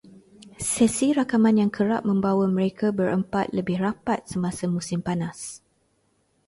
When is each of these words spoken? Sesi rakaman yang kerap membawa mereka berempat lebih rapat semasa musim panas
Sesi 0.71 1.07
rakaman 1.19 1.59
yang 1.61 1.69
kerap 1.77 2.01
membawa 2.09 2.45
mereka 2.57 2.87
berempat 2.99 3.45
lebih 3.57 3.77
rapat 3.85 4.19
semasa 4.31 4.63
musim 4.75 4.97
panas 5.07 5.39